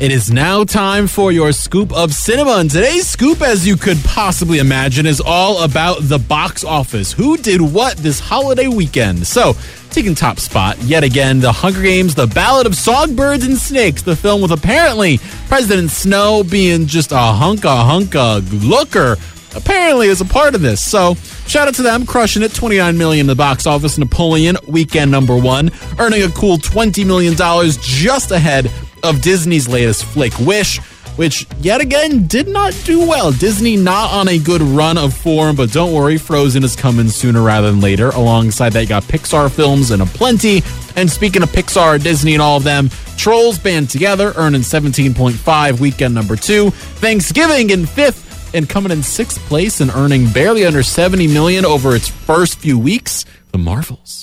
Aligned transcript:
It 0.00 0.12
is 0.12 0.30
now 0.30 0.64
time 0.64 1.06
for 1.06 1.30
your 1.30 1.52
scoop 1.52 1.92
of 1.92 2.14
cinema. 2.14 2.52
And 2.52 2.70
today's 2.70 3.06
scoop, 3.06 3.42
as 3.42 3.66
you 3.66 3.76
could 3.76 3.98
possibly 4.02 4.58
imagine, 4.58 5.04
is 5.04 5.20
all 5.20 5.62
about 5.62 5.98
the 6.00 6.18
box 6.18 6.64
office. 6.64 7.12
Who 7.12 7.36
did 7.36 7.60
what 7.60 7.98
this 7.98 8.18
holiday 8.18 8.66
weekend? 8.66 9.26
So, 9.26 9.54
taking 9.90 10.14
top 10.14 10.38
spot 10.40 10.78
yet 10.78 11.04
again, 11.04 11.40
The 11.40 11.52
Hunger 11.52 11.82
Games, 11.82 12.14
The 12.14 12.26
Ballad 12.28 12.66
of 12.66 12.76
Songbirds 12.76 13.44
and 13.44 13.58
Snakes, 13.58 14.00
the 14.00 14.16
film 14.16 14.40
with 14.40 14.52
apparently 14.52 15.18
President 15.48 15.90
Snow 15.90 16.44
being 16.44 16.86
just 16.86 17.12
a 17.12 17.16
hunka 17.16 17.84
hunka 17.84 18.40
looker 18.66 19.18
apparently 19.54 20.08
is 20.08 20.22
a 20.22 20.24
part 20.24 20.54
of 20.54 20.62
this. 20.62 20.82
So 20.82 21.14
shout 21.46 21.68
out 21.68 21.74
to 21.74 21.82
them, 21.82 22.06
crushing 22.06 22.42
it. 22.42 22.54
29 22.54 22.96
million 22.96 23.24
in 23.24 23.26
the 23.26 23.34
box 23.34 23.66
office. 23.66 23.98
Napoleon, 23.98 24.56
weekend 24.66 25.10
number 25.10 25.36
one, 25.36 25.70
earning 25.98 26.22
a 26.22 26.30
cool 26.30 26.56
20 26.56 27.04
million 27.04 27.34
dollars 27.34 27.76
just 27.76 28.30
ahead 28.30 28.70
of 29.02 29.20
Disney's 29.22 29.68
latest 29.68 30.04
flick, 30.04 30.38
Wish, 30.38 30.78
which 31.16 31.46
yet 31.60 31.80
again 31.80 32.26
did 32.26 32.48
not 32.48 32.72
do 32.84 33.00
well. 33.00 33.32
Disney 33.32 33.76
not 33.76 34.12
on 34.12 34.28
a 34.28 34.38
good 34.38 34.62
run 34.62 34.96
of 34.96 35.12
form, 35.14 35.56
but 35.56 35.72
don't 35.72 35.92
worry, 35.92 36.16
Frozen 36.16 36.64
is 36.64 36.76
coming 36.76 37.08
sooner 37.08 37.42
rather 37.42 37.70
than 37.70 37.80
later. 37.80 38.10
Alongside 38.10 38.72
that, 38.72 38.82
you 38.82 38.88
got 38.88 39.02
Pixar 39.02 39.50
films 39.50 39.90
and 39.90 40.02
a 40.02 40.06
plenty. 40.06 40.62
And 40.96 41.10
speaking 41.10 41.42
of 41.42 41.50
Pixar, 41.50 42.02
Disney, 42.02 42.34
and 42.34 42.42
all 42.42 42.56
of 42.56 42.64
them, 42.64 42.90
Trolls 43.16 43.58
band 43.58 43.90
together, 43.90 44.32
earning 44.36 44.62
17.5 44.62 45.80
weekend 45.80 46.14
number 46.14 46.36
two. 46.36 46.70
Thanksgiving 46.70 47.70
in 47.70 47.86
fifth 47.86 48.54
and 48.54 48.68
coming 48.68 48.92
in 48.92 49.02
sixth 49.02 49.38
place 49.40 49.80
and 49.80 49.90
earning 49.90 50.28
barely 50.30 50.64
under 50.64 50.82
70 50.82 51.28
million 51.28 51.64
over 51.64 51.94
its 51.94 52.08
first 52.08 52.58
few 52.58 52.78
weeks. 52.78 53.24
The 53.52 53.58
Marvels. 53.58 54.20